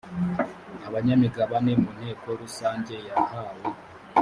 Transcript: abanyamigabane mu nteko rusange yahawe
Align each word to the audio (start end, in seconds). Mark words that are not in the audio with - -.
abanyamigabane 0.87 1.71
mu 1.81 1.89
nteko 1.97 2.27
rusange 2.41 2.93
yahawe 3.07 3.65